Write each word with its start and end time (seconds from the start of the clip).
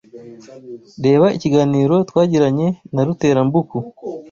Reba 1.05 1.27
ikiganiro 1.37 1.95
twagiranye 2.09 2.67
na 2.93 3.01
Ruterambuku 3.07 3.77